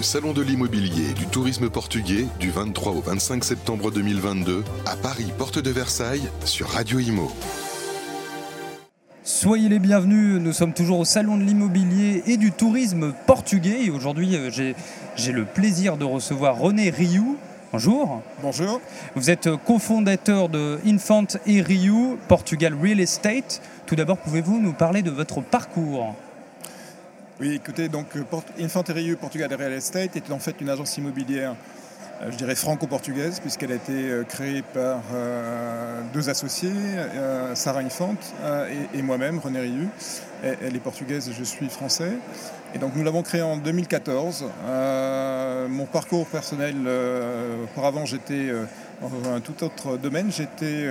[0.00, 4.96] le Salon de l'immobilier et du tourisme portugais du 23 au 25 septembre 2022 à
[4.96, 7.30] Paris, porte de Versailles, sur Radio Imo.
[9.24, 13.90] Soyez les bienvenus, nous sommes toujours au Salon de l'immobilier et du tourisme portugais et
[13.90, 17.36] aujourd'hui euh, j'ai le plaisir de recevoir René Rioux.
[17.70, 18.22] Bonjour.
[18.40, 18.80] Bonjour.
[19.16, 23.60] Vous êtes cofondateur de Infant et Rioux Portugal Real Estate.
[23.84, 26.16] Tout d'abord, pouvez-vous nous parler de votre parcours?
[27.40, 28.22] Oui, écoutez, donc euh,
[28.60, 31.54] Infanterio Portugal Real Estate est en fait une agence immobilière,
[32.20, 35.00] euh, je dirais franco-portugaise, puisqu'elle a été euh, créée par
[36.12, 36.70] deux associés,
[37.54, 38.14] Sarah Infant
[38.92, 39.88] et, moi-même, René Riu.
[40.42, 42.12] Elle est portugaise et je suis français.
[42.74, 44.44] Et donc nous l'avons créée en 2014.
[45.70, 46.76] mon parcours personnel,
[47.64, 48.50] auparavant j'étais
[49.00, 50.30] dans un tout autre domaine.
[50.30, 50.88] J'étais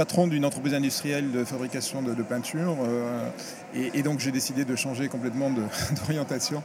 [0.00, 2.74] patron d'une entreprise industrielle de fabrication de, peinture.
[2.82, 3.28] Euh,
[3.74, 5.50] et, donc j'ai décidé de changer complètement
[6.06, 6.62] d'orientation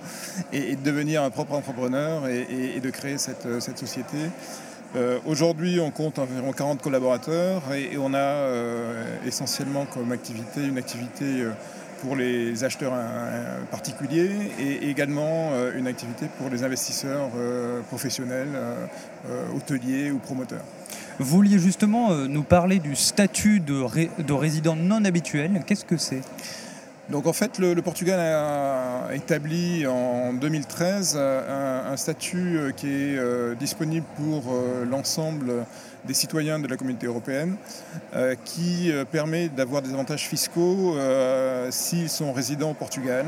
[0.54, 4.18] et, de devenir un propre entrepreneur et, de créer cette, société.
[4.96, 10.78] Euh, aujourd'hui, on compte environ 40 collaborateurs et, on a euh, essentiellement comme activité une
[10.78, 11.46] activité
[12.06, 12.94] pour les acheteurs
[13.72, 17.30] particuliers et également une activité pour les investisseurs
[17.88, 18.50] professionnels,
[19.56, 20.64] hôteliers ou promoteurs.
[21.18, 25.64] Vous vouliez justement euh, nous parler du statut de résident non habituel.
[25.66, 26.22] Qu'est-ce que c'est?
[27.10, 33.56] Donc en fait, le, Portugal a établi en 2013 euh, un, statut euh, qui est
[33.60, 34.54] disponible pour
[34.90, 35.66] l'ensemble
[36.06, 37.56] des citoyens de la communauté européenne,
[38.44, 40.96] qui permet d'avoir des avantages fiscaux
[41.72, 43.26] s'ils sont résidents au Portugal,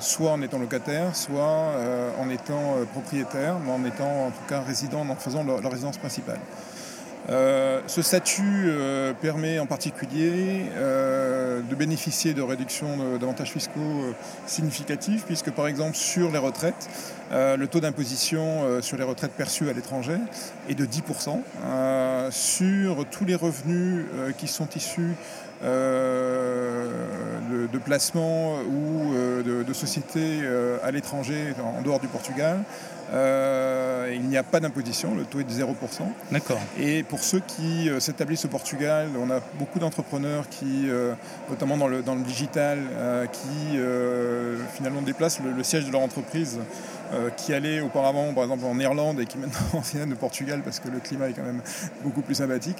[0.00, 1.74] soit en étant locataires, soit
[2.18, 6.40] en étant propriétaires, mais en étant en tout cas résidents en faisant leur résidence principale.
[7.30, 14.14] Euh, ce statut euh, permet en particulier euh, de bénéficier de réductions d'avantages fiscaux
[14.46, 16.88] significatifs, puisque par exemple sur les retraites,
[17.32, 20.18] le taux d'imposition sur les retraites perçues à l'étranger
[20.68, 22.30] est de 10%.
[22.30, 24.04] sur tous les revenus
[24.36, 25.16] qui sont issus
[25.62, 26.18] de,
[27.84, 30.40] placements ou de, sociétés
[30.82, 32.64] à l'étranger, en dehors du Portugal,
[33.12, 35.64] euh, il n'y a pas d'imposition, le taux est de 0%.
[36.32, 36.58] D'accord.
[36.78, 41.12] Et pour ceux qui euh, s'établissent au Portugal, on a beaucoup d'entrepreneurs qui, euh,
[41.50, 42.78] notamment dans le, dans le digital,
[43.32, 43.78] qui
[44.74, 46.58] finalement déplacent le, siège de leur entreprise
[47.36, 50.88] qui allait auparavant, par exemple, en Irlande et qui maintenant viennent au Portugal parce que
[50.88, 51.60] le climat est quand même
[52.02, 52.78] beaucoup plus sympathique.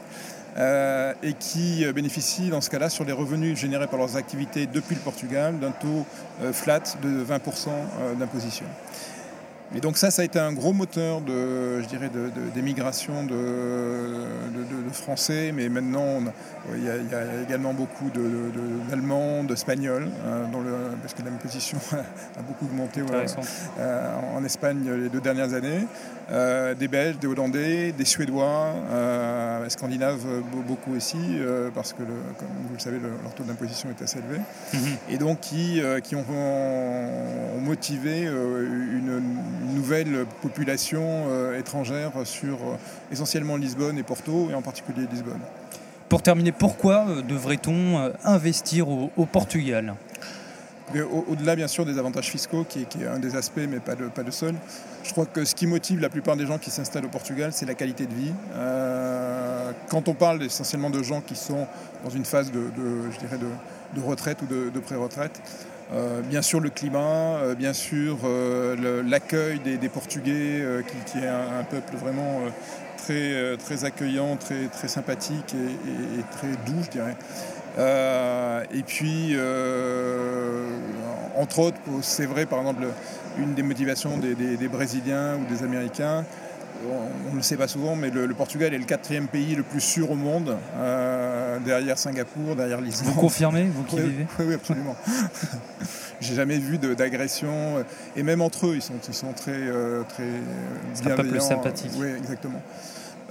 [0.57, 5.01] et qui bénéficient dans ce cas-là sur les revenus générés par leurs activités depuis le
[5.01, 6.07] Portugal d'un taux
[6.53, 7.69] flat de 20%
[8.19, 8.67] d'imposition.
[9.77, 12.11] Et donc ça, ça a été un gros moteur de, je dirais,
[12.55, 16.21] d'émigration de, de, Français, mais maintenant
[16.77, 18.09] il, y a, également beaucoup
[18.89, 20.49] d'Allemands, d'Espagnols, hein,
[21.03, 25.87] parce que la position a beaucoup augmenté euh, en Espagne les deux dernières années.
[26.31, 30.25] Euh, des Belges, des Hollandais, des Suédois, euh, Scandinaves
[30.67, 34.41] beaucoup aussi, euh, parce que, comme vous le savez, leur taux d'imposition est assez élevé,
[34.73, 34.97] mhm.
[35.11, 36.25] et donc qui, qui ont,
[37.61, 39.23] motivé une,
[39.75, 42.59] nouvelle population étrangère sur
[43.10, 45.41] essentiellement Lisbonne et Porto, et en particulier Lisbonne.
[46.09, 49.94] Pour terminer, pourquoi devrait-on investir au Portugal?
[51.28, 54.22] Au-delà, bien sûr, des avantages fiscaux, qui est, un des aspects, mais pas le, pas
[54.31, 54.54] seul,
[55.03, 57.66] je crois que ce qui motive la plupart des gens qui s'installent au Portugal, c'est
[57.66, 58.32] la qualité de vie.
[58.54, 61.66] Euh, quand on parle essentiellement de gens qui sont
[62.04, 62.60] dans une phase de,
[63.10, 65.41] je dirais de, retraite ou de, pré-retraite,
[65.93, 68.19] euh, bien sûr le climat, euh, bien sûr
[69.06, 70.65] l'accueil des, Portugais,
[71.06, 72.41] qui, est un, peuple vraiment
[72.97, 77.17] très, très accueillant, très, très sympathique et, très doux, je dirais.
[77.78, 80.69] Euh, et puis, euh,
[81.37, 82.84] entre autres, c'est vrai, par exemple,
[83.39, 86.25] une des motivations des, Brésiliens ou des Américains,
[87.28, 89.81] on ne le sait pas souvent, mais le, Portugal est le quatrième pays le plus
[89.81, 93.15] sûr au monde, euh, derrière Singapour, derrière l'Islande.
[93.15, 94.97] Vous confirmez, vous qui vivez Oui, absolument.
[96.21, 97.84] J'ai jamais vu d'agression,
[98.17, 99.60] et même entre eux, ils sont, ils sont très,
[100.09, 100.25] très
[101.03, 101.13] bienveillants.
[101.13, 101.92] un peuple sympathique.
[101.97, 102.63] Oui, exactement.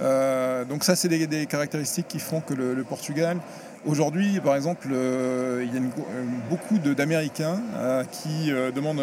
[0.00, 3.38] Donc ça, c'est des, caractéristiques qui font que le Portugal
[3.86, 9.02] Aujourd'hui, par exemple, euh, il y a euh, beaucoup d'Américains euh, qui demandent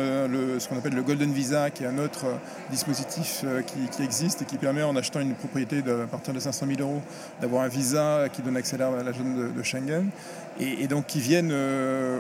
[0.60, 2.26] ce qu'on appelle le Golden Visa, qui est un autre
[2.72, 6.82] dispositif qui, existe et qui permet, en achetant une propriété à partir de 500 000
[6.82, 7.02] euros,
[7.42, 10.10] d'avoir un visa qui donne accès à la zone de, Schengen.
[10.60, 11.54] Et, donc qui viennent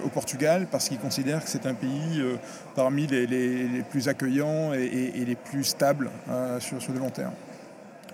[0.05, 2.23] au Portugal parce qu'ils considèrent que c'est un pays
[2.75, 6.11] parmi les, plus accueillants et, les plus stables
[6.59, 7.33] sur le long terme.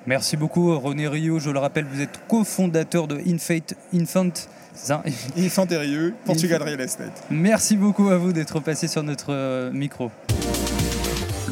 [0.07, 4.31] Merci beaucoup René Rio, je le rappelle, vous êtes cofondateur de Infant, Infant
[5.38, 7.12] Infant et Portugal Real Estate.
[7.30, 10.09] Merci beaucoup à vous d'être passé sur notre euh, micro.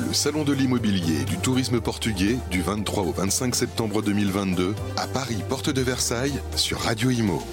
[0.08, 5.06] le Salon de l'immobilier et du tourisme portugais du 23 au 25 septembre 2022 à
[5.08, 7.44] Paris, porte de Versailles, sur Radio Imo.